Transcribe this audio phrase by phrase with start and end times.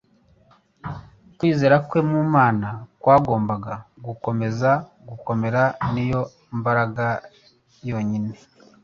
[1.37, 2.67] Kwizera kwe mu Mana
[3.01, 3.73] kwagombaga
[4.05, 4.71] gukomeza
[5.09, 5.61] gukomera;
[5.93, 6.21] ni yo
[6.57, 7.07] mbaraga
[7.89, 8.33] yonyine.